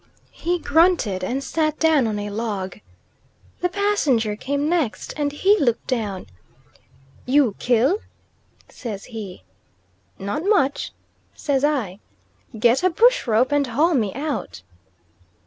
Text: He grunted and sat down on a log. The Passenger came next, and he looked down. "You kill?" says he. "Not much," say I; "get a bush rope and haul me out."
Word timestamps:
He 0.31 0.57
grunted 0.57 1.23
and 1.23 1.43
sat 1.43 1.77
down 1.77 2.07
on 2.07 2.17
a 2.17 2.31
log. 2.31 2.79
The 3.59 3.69
Passenger 3.69 4.35
came 4.35 4.67
next, 4.67 5.13
and 5.15 5.31
he 5.31 5.59
looked 5.59 5.85
down. 5.85 6.25
"You 7.27 7.53
kill?" 7.59 7.99
says 8.67 9.05
he. 9.13 9.43
"Not 10.17 10.41
much," 10.43 10.91
say 11.35 11.59
I; 11.63 11.99
"get 12.57 12.81
a 12.81 12.89
bush 12.89 13.27
rope 13.27 13.51
and 13.51 13.67
haul 13.67 13.93
me 13.93 14.11
out." 14.15 14.63